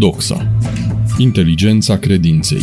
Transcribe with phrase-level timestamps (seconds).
[0.00, 0.48] Doxa.
[1.18, 2.62] Inteligența credinței.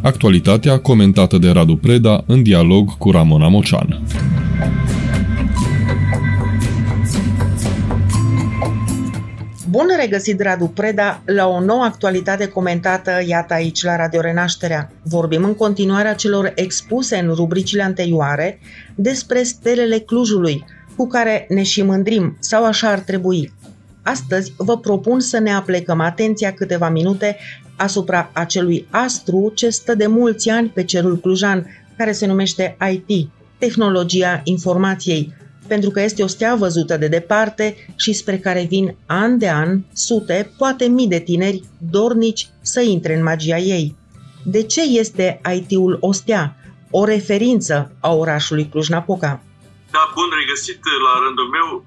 [0.00, 4.02] Actualitatea comentată de Radu Preda în dialog cu Ramona Mocean.
[9.70, 14.92] Bun regăsit, Radu Preda, la o nouă actualitate comentată, iată aici, la Radio Renașterea.
[15.02, 18.58] Vorbim în continuare a celor expuse în rubricile anterioare
[18.94, 20.64] despre stelele Clujului,
[20.96, 23.52] cu care ne și mândrim, sau așa ar trebui.
[24.02, 27.36] Astăzi vă propun să ne aplecăm atenția câteva minute
[27.76, 33.28] asupra acelui astru ce stă de mulți ani pe cerul clujan, care se numește IT,
[33.58, 35.34] tehnologia informației,
[35.66, 39.80] pentru că este o stea văzută de departe și spre care vin an de an
[39.92, 43.96] sute, poate mii de tineri dornici să intre în magia ei.
[44.44, 46.56] De ce este IT-ul o stea,
[46.90, 49.42] o referință a orașului Cluj-Napoca?
[49.90, 51.84] Da, bun regăsit la rândul meu.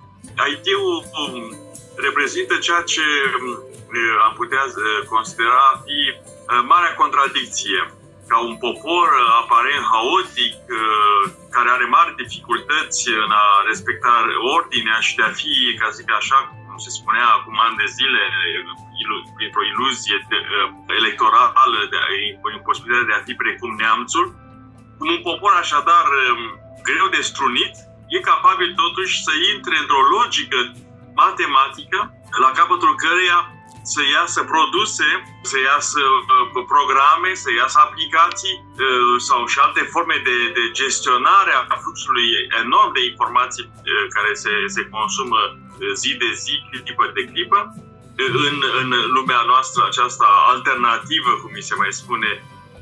[0.51, 1.62] IT-ul um,
[1.95, 3.01] reprezintă ceea ce
[3.41, 3.73] um,
[4.25, 7.79] am putea uh, considera a fi uh, marea contradicție.
[8.27, 10.55] Ca un popor uh, aparent haotic,
[11.55, 14.13] care are mari dificultăți în a respecta
[14.55, 18.21] ordinea și de a fi, ca zic așa, cum se spunea acum ani de zile,
[19.35, 20.17] printr-o iluzie
[20.99, 22.07] electorală, de a,
[22.67, 24.25] posibilitatea de a fi precum neamțul,
[24.97, 26.41] cum un popor așadar um,
[26.87, 27.73] greu de strunit,
[28.15, 30.57] e capabil totuși să intre într-o logică
[31.25, 31.99] matematică
[32.43, 33.39] la capătul căreia
[33.93, 35.09] să iasă produse,
[35.51, 41.51] să iasă uh, programe, să iasă aplicații uh, sau și alte forme de, de gestionare
[41.73, 42.27] a fluxului
[42.63, 45.39] enorm de informații uh, care se, se consumă
[46.01, 47.59] zi de zi, clipă de clipă,
[48.49, 52.29] în, în lumea noastră aceasta alternativă, cum mi se mai spune,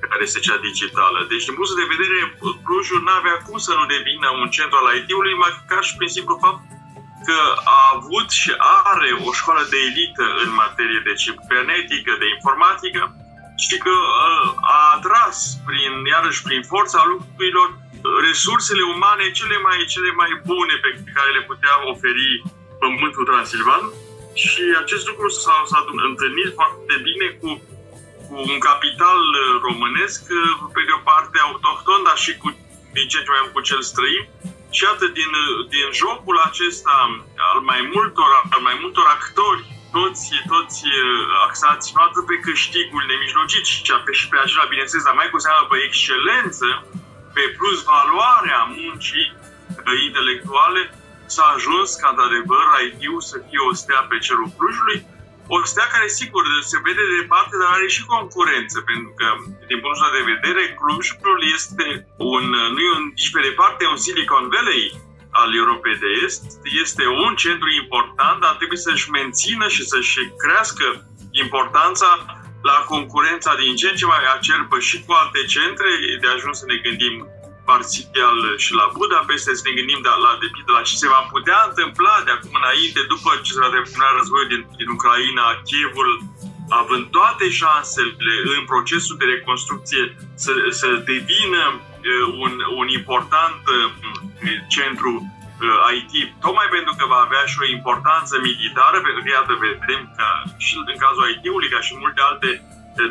[0.09, 1.19] care este cea digitală.
[1.31, 2.17] Deci, din punct de vedere,
[2.65, 6.11] Clujul nu avea cum să nu devină un centru al IT-ului, mai ca și prin
[6.17, 6.61] simplu fapt
[7.27, 7.39] că
[7.77, 8.51] a avut și
[8.91, 13.03] are o școală de elită în materie de cibernetică, de informatică
[13.65, 15.37] și că uh, a atras,
[15.67, 17.67] prin, iarăși prin forța lucrurilor,
[18.27, 22.29] resursele umane cele mai, cele mai bune pe care le putea oferi
[22.81, 23.83] Pământul Transilvan.
[24.43, 27.49] Și acest lucru s-a, s-a întâlnit foarte bine cu,
[28.27, 29.21] cu un capital
[29.65, 30.21] românesc,
[30.75, 32.47] pe de o parte autohton, dar și cu
[32.93, 34.23] din ce mai mult cu cel străin,
[34.75, 35.31] și iată, din,
[35.73, 36.95] din jocul acesta
[37.51, 39.63] al mai multor, al mai multor actori,
[39.97, 45.03] toți, toți uh, axați nu atât pe câștigul nemijlocit, ci pe, și pe acela, bineînțeles,
[45.05, 46.67] dar mai cu seamă pe excelență,
[47.35, 50.81] pe plus valoarea muncii uh, intelectuale,
[51.33, 54.99] s-a ajuns ca, într-adevăr, IT-ul să fie o stea pe cerul Clujului,
[55.55, 59.27] o stea care, sigur, se vede de departe, dar are și concurență, pentru că,
[59.69, 61.87] din punctul de vedere, Clujul este
[62.33, 64.83] un, nu e un, nici pe departe un Silicon Valley
[65.41, 66.43] al Europei de Est,
[66.83, 70.85] este un centru important, dar trebuie să-și mențină și să-și crească
[71.43, 72.09] importanța
[72.69, 75.89] la concurența din ce în ce mai acerpă și cu alte centre,
[76.21, 77.15] de ajuns să ne gândim
[77.71, 81.21] parțial și la Budapesta, să ne gândim de la, de, de la ce se va
[81.33, 86.09] putea întâmpla de acum înainte, după ce se va termina războiul din, din Ucraina, Chievul,
[86.81, 90.03] având toate șansele în procesul de reconstrucție
[90.43, 90.51] să,
[90.81, 93.85] să devină uh, un, un important uh,
[94.75, 96.13] centru uh, IT,
[96.45, 100.27] tocmai pentru că va avea și o importanță militară, pentru că, iată, vedem că
[100.65, 102.49] și în cazul IT-ului, ca și multe alte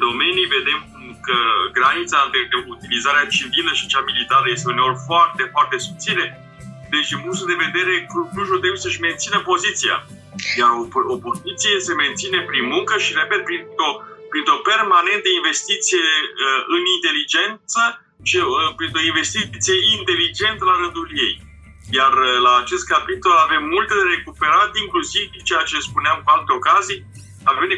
[0.06, 0.78] domenii, vedem
[1.26, 1.36] că
[1.78, 2.40] granița între
[2.74, 6.26] utilizarea civilă și cea militară este uneori foarte, foarte subțire.
[6.92, 7.92] Deci, din punctul de vedere,
[8.32, 9.96] Clujul trebuie să-și mențină poziția.
[10.60, 13.90] Iar o, o poziție se menține prin muncă și, repet, printr-o,
[14.32, 17.80] printr-o permanentă investiție uh, în inteligență
[18.28, 18.48] și uh,
[18.78, 21.34] printr-o investiție inteligentă la rândul ei.
[21.98, 26.52] Iar uh, la acest capitol avem multe de recuperat, inclusiv ceea ce spuneam cu alte
[26.58, 27.04] ocazii,
[27.44, 27.68] avem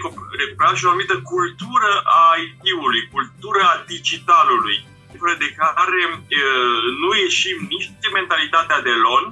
[0.41, 4.79] recuperat și o anumită cultură a IT-ului, cultura digitalului,
[5.39, 9.25] de care uh, nu ieșim nici de mentalitatea de lon,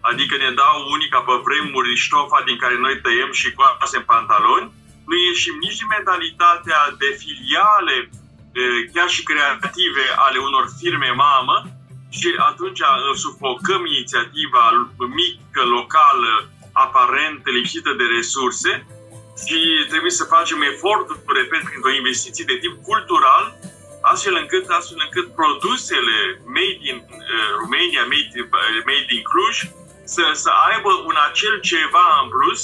[0.00, 4.02] adică ne dau unii ca pe vremuri ștofa din care noi tăiem și coase în
[4.12, 4.72] pantaloni,
[5.08, 7.96] nu ieșim nici din mentalitatea de filiale,
[8.94, 11.56] chiar și creative ale unor firme mamă
[12.08, 12.80] și atunci
[13.14, 14.64] sufocăm inițiativa
[15.20, 16.32] mică, locală,
[16.72, 18.86] aparent lipsită de resurse
[19.48, 19.58] și
[19.92, 23.44] trebuie să facem eforturi, repet, printr-o investiție de tip cultural,
[24.12, 26.18] astfel încât, astfel încât produsele
[26.56, 29.56] made in uh, Romania, made, uh, made in Cluj,
[30.14, 32.60] să, să aibă un acel ceva în plus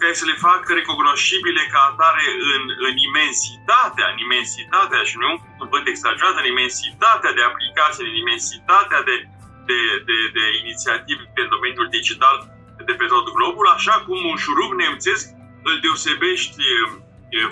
[0.00, 5.34] care să le facă recunoscibile ca atare în, în imensitatea, în imensitatea, și nu e
[5.34, 9.16] un cuvânt exagerat, în imensitatea de aplicații, în imensitatea de,
[9.68, 9.78] de,
[10.08, 12.36] de, de inițiative în domeniul digital
[12.88, 15.24] de pe tot globul, așa cum un șurub nemțesc
[15.68, 16.62] îl deosebești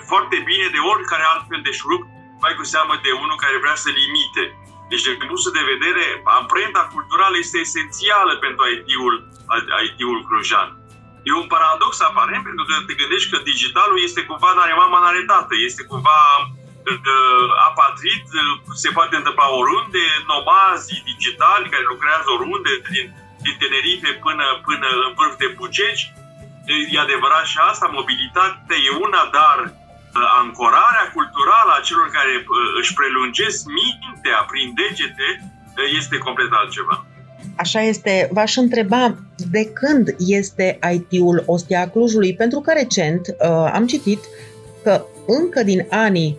[0.09, 2.03] foarte bine de oricare altfel de șurub,
[2.43, 4.43] mai cu seamă de unul care vrea să limite.
[4.91, 6.05] Deci, din punctul de vedere,
[6.39, 9.15] amprenta culturală este esențială pentru IT-ul,
[9.87, 10.69] IT-ul crujan.
[11.27, 15.23] E un paradox aparent, pentru că te gândești că digitalul este cumva n-are mama, n-are
[15.31, 18.43] tată, este cumva uh, apatrit, uh,
[18.83, 20.03] se poate întâmpla oriunde,
[20.33, 23.05] nomazii digitali care lucrează oriunde, din,
[23.45, 26.05] din Tenerife până, până în vârf de Bucegi.
[26.95, 29.71] E adevărat și asta, mobilitatea e una, dar uh,
[30.43, 32.33] ancorarea culturală a celor care
[32.79, 35.27] își prelungesc mintea prin degete
[35.99, 36.95] este complet altceva.
[37.55, 38.29] Așa este.
[38.31, 39.15] V-aș întreba
[39.55, 44.19] de când este IT-ul Ostia Clujului, pentru că recent uh, am citit
[44.83, 46.37] că încă din anii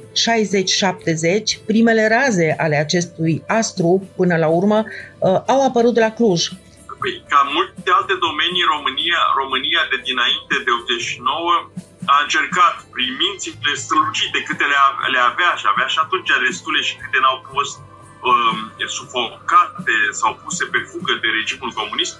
[1.61, 4.85] 60-70, primele raze ale acestui astru, până la urmă,
[5.19, 6.49] uh, au apărut de la Cluj.
[7.03, 11.71] Păi, ca multe alte domenii, România, România de dinainte de 89
[12.15, 14.79] a încercat prin mințile strălucite câte le,
[15.15, 17.75] le avea și avea și atunci destule și câte n-au fost
[18.31, 22.15] uh, sufocate sau puse pe fugă de regimul comunist,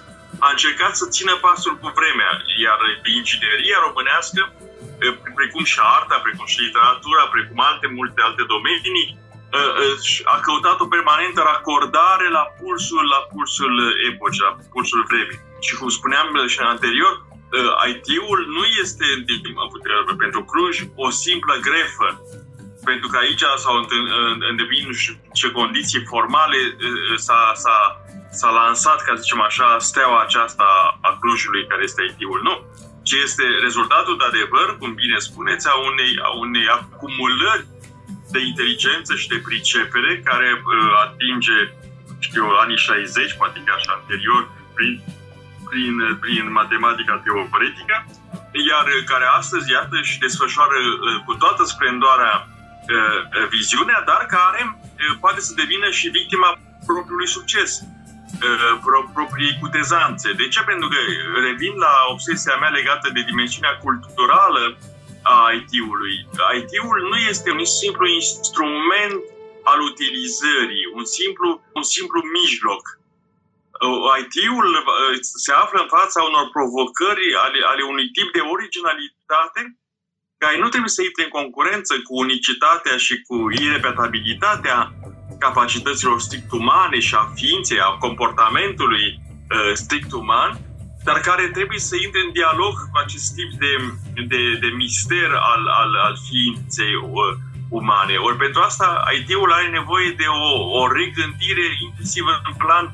[0.45, 2.31] a încercat să țină pasul cu vremea,
[2.65, 2.79] iar
[3.19, 9.15] ingineria românească, uh, precum și arta, precum și literatura, precum alte multe alte domenii, uh,
[9.15, 9.22] uh,
[10.23, 13.73] a căutat o permanentă racordare la pulsul, la pulsul
[14.09, 15.39] epocii, la pulsul vremii.
[15.59, 17.13] Și cum spuneam și anterior,
[17.91, 19.05] IT-ul nu este
[20.17, 22.07] pentru Cluj o simplă grefă
[22.83, 23.75] pentru că aici s-au
[24.49, 26.57] îndeplinit nu știu ce condiții formale,
[27.15, 27.77] s-a, s-a,
[28.31, 32.41] s-a lansat, ca să zicem așa, steaua aceasta a Clujului, care este IT-ul.
[32.43, 32.55] Nu.
[33.03, 37.65] Ce este rezultatul, de adevăr, cum bine spuneți, a unei, a unei acumulări
[38.35, 41.59] de inteligență și de pricepere care uh, atinge,
[42.27, 44.41] știu, anii 60, poate chiar și anterior,
[44.75, 44.93] prin,
[45.69, 45.93] prin,
[46.23, 47.95] prin matematica teoretică,
[48.69, 52.33] iar care astăzi, iată, și desfășoară uh, cu toată splendoarea
[52.83, 57.81] Uh, uh, viziunea, dar care uh, poate să devină și victima propriului succes,
[58.85, 60.33] pro- propriei cutezanțe.
[60.33, 60.61] De ce?
[60.61, 60.97] Pentru că
[61.47, 64.77] revin la obsesia mea legată de dimensiunea culturală
[65.23, 66.15] a IT-ului.
[66.59, 69.21] IT-ul nu este un simplu instrument
[69.63, 72.83] al utilizării, un simplu, un simplu mijloc.
[74.21, 74.67] IT-ul
[75.43, 79.61] se află în fața unor provocări ale, ale unui tip de originalitate
[80.43, 83.35] care nu trebuie să intre în concurență cu unicitatea și cu
[83.65, 84.77] irepetabilitatea
[85.39, 90.51] capacităților strict umane și a ființei, a comportamentului uh, strict uman,
[91.07, 93.73] dar care trebuie să intre în dialog cu acest tip de,
[94.31, 97.33] de, de mister al, al, al ființei uh,
[97.79, 98.15] umane.
[98.27, 100.47] Ori pentru asta IT-ul are nevoie de o,
[100.79, 102.85] o regândire inclusiv în plan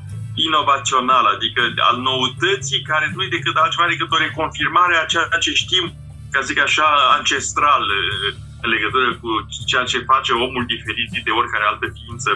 [0.46, 5.52] inovațional, adică al noutății care nu e decât altceva decât o reconfirmare a ceea ce
[5.62, 5.86] știm
[6.30, 7.82] ca zic așa, ancestral
[8.62, 9.28] în legătură cu
[9.66, 12.30] ceea ce face omul diferit de oricare altă ființă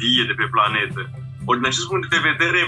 [0.00, 1.00] vie de pe planetă.
[1.44, 2.60] Ori din acest punct de vedere,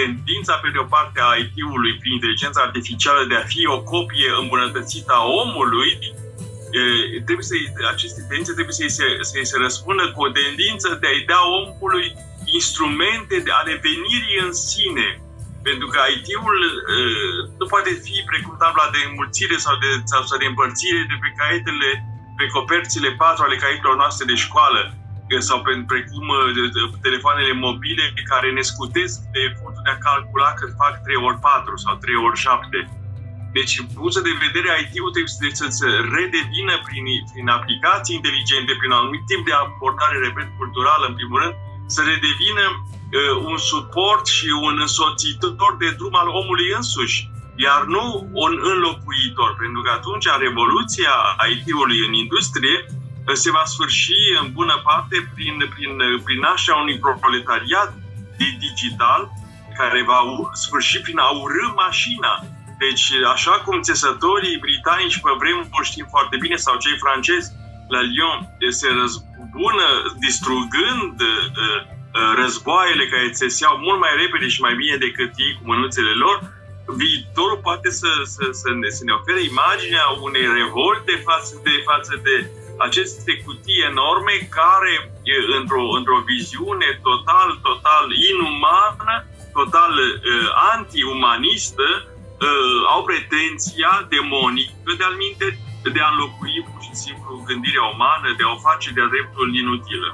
[0.00, 4.30] tendința pe de o parte a IT-ului prin inteligența artificială de a fi o copie
[4.40, 5.90] îmbunătățită a omului,
[7.26, 7.54] trebuie să,
[7.94, 12.06] aceste tendințe trebuie să-i se, să se răspundă cu o tendință de a-i da omului
[12.58, 15.08] instrumente de ale venirii în sine,
[15.62, 20.38] pentru că IT-ul uh, nu poate fi precum tabla de înmulțire sau de, sau, sau
[20.38, 21.90] de împărțire de pe caietele,
[22.38, 24.80] pe coperțile patru ale caietelor noastre de școală
[25.38, 30.02] sau pe, precum uh, de, de, telefoanele mobile care ne scutesc de efortul de a
[30.06, 33.00] calcula cât fac 3 ori 4 sau 3 ori 7.
[33.56, 38.72] Deci, în punctul de vedere, IT-ul trebuie să, să se redevină prin, prin aplicații inteligente,
[38.78, 41.54] prin un anumit tip de abordare, repet, culturală, în primul rând,
[41.94, 47.16] să redevină uh, un suport și un însoțitor de drum al omului însuși,
[47.66, 48.04] iar nu
[48.44, 51.14] un înlocuitor, pentru că atunci revoluția
[51.52, 52.99] IT-ului în industrie uh,
[53.34, 55.92] se va sfârși în bună parte prin, prin,
[56.24, 57.94] prin nașterea unui proletariat
[58.58, 59.30] digital
[59.76, 60.20] care va
[60.52, 62.44] sfârși prin a urâ mașina.
[62.78, 67.52] Deci, așa cum țesătorii britanici pe vremuri știm foarte bine, sau cei francezi
[67.88, 69.88] la Lyon, se răzbună
[70.20, 75.62] distrugând uh, Uh, războaiele care țeseau mult mai repede și mai bine decât ei cu
[75.70, 76.36] mânuțele lor,
[76.96, 82.20] viitorul poate să, să, să, ne, să ne ofere imaginea unei revolte față de, față
[82.26, 82.34] de
[82.86, 84.94] aceste cutii enorme care,
[85.58, 89.14] într-o, într-o viziune total, total inumană,
[89.58, 95.46] total uh, anti-umanistă, uh, au pretenția demonică de-al minte
[95.94, 100.10] de a înlocui pur și simplu gândirea umană, de a o face de-a dreptul inutilă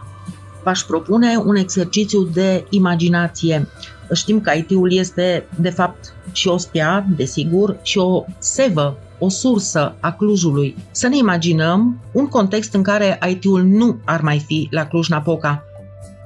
[0.66, 3.68] v-aș propune un exercițiu de imaginație.
[4.14, 9.96] Știm că IT-ul este, de fapt, și o stea, desigur, și o sevă o sursă
[10.00, 10.76] a Clujului.
[10.90, 15.64] Să ne imaginăm un context în care IT-ul nu ar mai fi la Cluj-Napoca.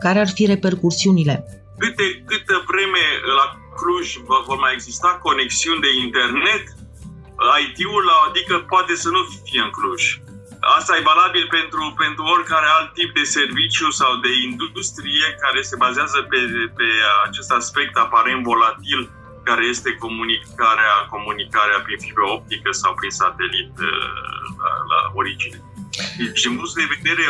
[0.00, 1.34] Care ar fi repercursiunile?
[1.78, 3.02] Câte, câtă vreme
[3.38, 6.64] la Cluj vor mai exista conexiuni de internet,
[7.62, 10.02] IT-ul, adică poate să nu fie în Cluj.
[10.78, 15.76] Asta e valabil pentru, pentru oricare alt tip de serviciu sau de industrie care se
[15.76, 16.40] bazează pe,
[16.78, 16.88] pe
[17.26, 19.00] acest aspect aparent volatil
[19.50, 24.10] care este comunicarea, comunicarea prin fibră optică sau prin satelit uh,
[24.62, 25.58] la, la origine.
[26.18, 27.24] Deci, din punct de vedere,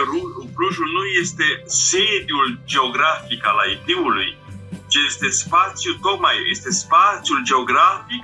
[0.57, 1.47] Clujul nu este
[1.91, 4.31] sediul geografic al IT-ului,
[4.91, 8.23] ci este spațiu, tocmai este spațiul geografic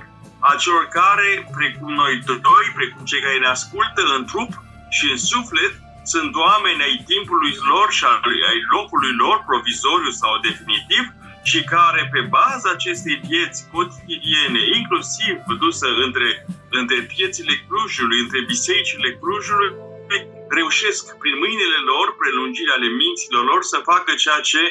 [0.49, 2.13] a celor care, precum noi
[2.49, 4.51] doi, precum cei care ne ascultă în trup
[4.95, 5.73] și în suflet,
[6.13, 8.03] sunt oameni ai timpului lor și
[8.51, 11.05] ai locului lor, provizoriu sau definitiv,
[11.49, 16.29] și care pe baza acestei vieți cotidiene, inclusiv dusă între,
[16.79, 19.69] între piețile Clujului, între bisericile Clujului,
[20.57, 24.61] reușesc prin mâinile lor, prelungirea ale minților lor, să facă ceea ce,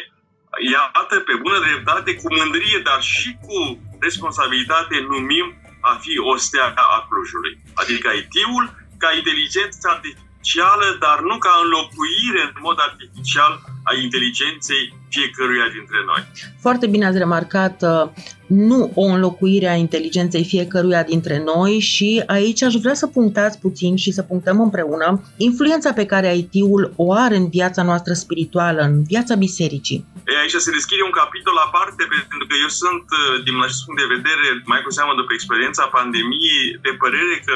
[0.72, 3.58] iată, pe bună dreptate, cu mândrie, dar și cu
[4.06, 5.46] responsabilitate, numim
[5.90, 6.66] a fi o stea
[6.96, 7.52] a Clujului.
[7.82, 8.64] Adică IT-ul
[9.02, 13.52] ca inteligență artificială, dar nu ca înlocuire în mod artificial
[13.88, 14.84] a inteligenței
[15.16, 16.22] fiecăruia dintre noi.
[16.60, 18.04] Foarte bine ați remarcat uh,
[18.46, 23.96] nu o înlocuire a inteligenței fiecăruia dintre noi și aici aș vrea să punctați puțin
[23.96, 28.96] și să punctăm împreună influența pe care IT-ul o are în viața noastră spirituală, în
[29.12, 30.04] viața bisericii.
[30.26, 34.00] E, aici se deschide un capitol aparte pentru că eu sunt, uh, din acest punct
[34.02, 37.54] de vedere, mai cu seamă după experiența pandemiei, de părere că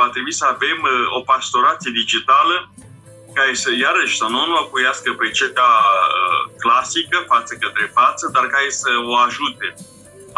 [0.00, 2.56] va trebui să avem uh, o pastorație digitală
[3.38, 8.68] care să, iarăși, să nu înlocuiască pe cea uh, clasică, față către față, dar care
[8.82, 9.66] să o ajute.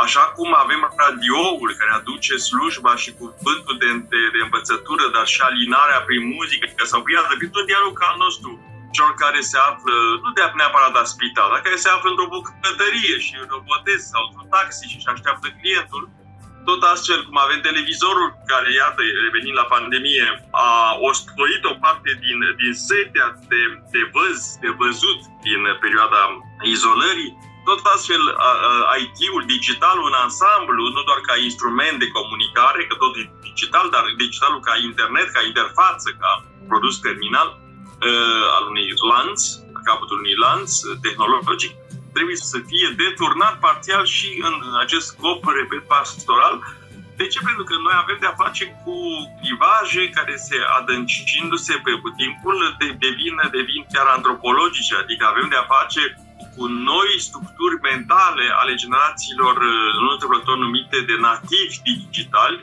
[0.05, 5.41] Așa cum avem radioul care aduce slujba și cuvântul de, de, de învățătură, dar și
[5.49, 8.51] alinarea prin muzică, că sau prin prin tot dialogul al nostru,
[8.95, 13.15] celor care se află, nu de neapărat la spital, dar care se află într-o bucătărie
[13.25, 16.03] și într-o botez sau într-un taxi și își așteaptă clientul,
[16.69, 20.69] tot astfel cum avem televizorul care, iată, revenind la pandemie, a
[21.11, 23.63] ostoit o parte din, din setea de,
[23.95, 26.23] de văz, de văzut din perioada
[26.75, 27.33] izolării,
[27.65, 28.23] tot astfel
[29.03, 34.05] IT-ul, digitalul în ansamblu, nu doar ca instrument de comunicare, că tot e digital, dar
[34.25, 36.31] digitalul ca internet, ca interfață, ca
[36.71, 37.49] produs terminal
[38.57, 39.41] al unui lanț,
[39.85, 40.71] capătul unui lanț
[41.05, 41.73] tehnologic,
[42.15, 44.55] trebuie să fie deturnat parțial și în
[44.85, 46.57] acest scop, repet, pastoral.
[47.19, 47.39] De ce?
[47.49, 48.97] Pentru că noi avem de-a face cu
[49.41, 51.93] clivaje care se adâncindu-se pe
[52.23, 52.57] timpul
[53.05, 56.03] devin, devin chiar antropologice, adică avem de-a face
[56.55, 59.55] cu noi structuri mentale ale generațiilor,
[60.03, 62.59] nu întâmplător numite de nativi digitali,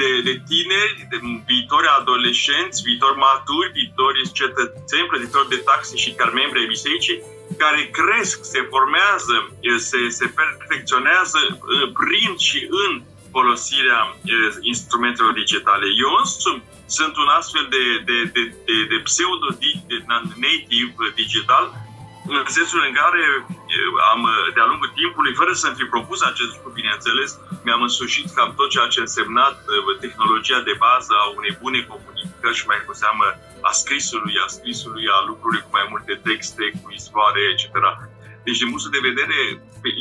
[0.00, 1.18] de, de tineri, de
[1.50, 7.22] viitori adolescenți, viitori maturi, viitori cetățeni, plătitori de taxe și chiar membri ai bisericii,
[7.58, 11.38] care cresc, se formează, se, se perfecționează
[12.00, 14.16] prin și în folosirea
[14.60, 15.86] instrumentelor digitale.
[16.04, 21.64] Eu însumi sunt un astfel de, de, de, de, de pseudo-native digital,
[22.26, 23.22] în sensul în care
[24.12, 24.20] am,
[24.54, 27.30] de-a lungul timpului, fără să-mi fi propus acest lucru, bineînțeles,
[27.64, 29.56] mi-am însușit cam tot ceea ce a însemnat
[30.00, 33.24] tehnologia de bază a unei bune comunicări și mai cu seamă
[33.68, 37.64] a scrisului, a scrisului, a lucrurilor cu mai multe texte, cu istoare, etc.
[38.44, 39.38] Deci, din punctul de vedere,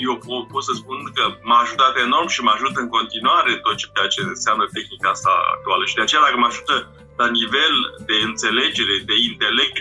[0.07, 3.75] eu pot, pot să spun că m-a ajutat enorm și mă ajută în continuare tot
[3.81, 5.83] ceea ce înseamnă tehnica asta actuală.
[5.85, 6.75] Și de aceea, dacă mă ajută
[7.21, 7.75] la nivel
[8.09, 9.77] de înțelegere, de intelect,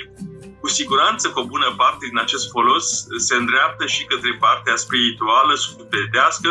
[0.62, 2.86] cu siguranță că o bună parte din acest folos
[3.26, 6.50] se îndreaptă și către partea spirituală, sufletească,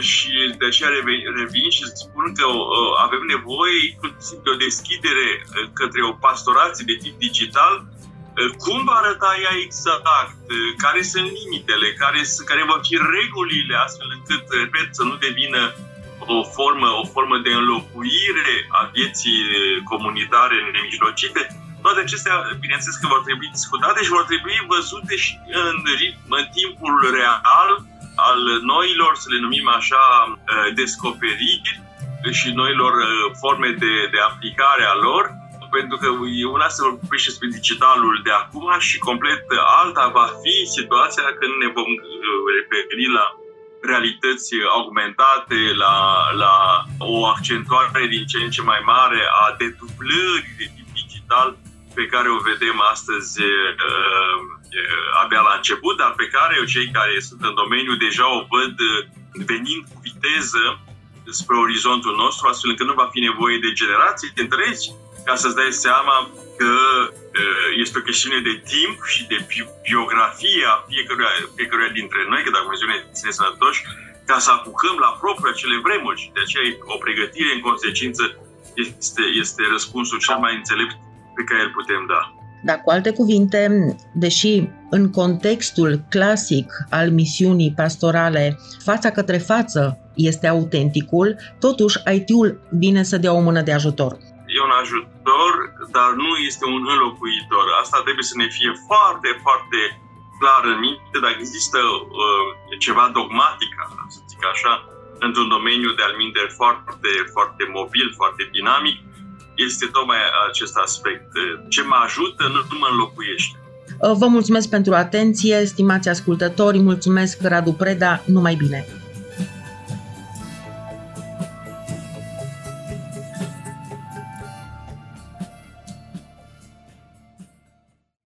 [0.00, 0.90] și de aceea
[1.40, 2.46] revin și spun că
[3.06, 5.28] avem nevoie inclusiv de o deschidere
[5.80, 7.74] către o pastorație de tip digital.
[8.64, 10.36] Cum va arăta ea exact?
[10.84, 11.92] Care sunt limitele?
[12.02, 15.74] Care, care vor fi regulile astfel încât, repet, să nu devină
[16.18, 19.42] o formă, o formă de înlocuire a vieții
[19.90, 21.61] comunitare nemijlocite?
[21.82, 25.32] Toate acestea, bineînțeles că vor trebui discutate și vor trebui văzute și
[25.66, 25.76] în,
[26.38, 27.72] în timpul real,
[28.28, 28.40] al
[28.72, 31.80] noilor, să le numim așa, uh, descoperiri
[32.38, 33.08] și noilor uh,
[33.40, 35.24] forme de, de aplicare a lor,
[35.70, 36.06] pentru că
[36.40, 39.44] e una să vorbește despre digitalul de acum și complet
[39.82, 43.26] alta va fi situația când ne vom uh, referi la
[43.90, 45.94] realități augmentate, la,
[46.42, 46.54] la
[46.98, 51.48] o accentuare din ce în ce mai mare a dedublării de tip digital
[51.94, 54.34] pe care o vedem astăzi uh,
[55.22, 58.74] abia la început, dar pe care cei care sunt în domeniu deja o văd
[59.50, 60.64] venind cu viteză
[61.38, 64.86] spre orizontul nostru, astfel încât nu va fi nevoie de generații întregi
[65.24, 66.16] ca să-ți dai seama
[66.58, 66.72] că
[67.82, 69.38] este o chestiune de timp și de
[69.88, 73.80] biografie a fiecăruia, fiecăruia dintre noi, că dacă Dumnezeu ne ține sănătoși,
[74.26, 76.20] ca să apucăm la propriu acele vremuri.
[76.22, 78.24] Și de aceea o pregătire în consecință
[78.74, 80.96] este, este răspunsul cel mai înțelept
[81.36, 82.22] pe care îl putem da.
[82.64, 83.60] Dar cu alte cuvinte,
[84.14, 89.82] deși în contextul clasic al misiunii pastorale, fața către față
[90.30, 94.12] este autenticul, totuși IT-ul vine să dea o mână de ajutor.
[94.56, 95.52] E un ajutor,
[95.96, 97.64] dar nu este un înlocuitor.
[97.82, 99.78] Asta trebuie să ne fie foarte, foarte
[100.38, 101.16] clar în minte.
[101.24, 102.46] Dacă există uh,
[102.84, 103.72] ceva dogmatic,
[104.14, 104.72] să zic așa,
[105.26, 108.96] într-un domeniu de alminte foarte, foarte mobil, foarte dinamic,
[109.54, 110.16] este tocmai
[110.48, 111.32] acest aspect.
[111.68, 113.56] Ce mă ajută nu mă înlocuiește.
[114.18, 119.01] Vă mulțumesc pentru atenție, stimați ascultători, mulțumesc Radu Preda, numai bine!